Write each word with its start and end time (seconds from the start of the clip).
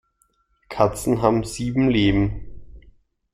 Katzen 0.67 1.21
haben 1.21 1.43
sieben 1.43 1.87
Leben. 1.87 2.43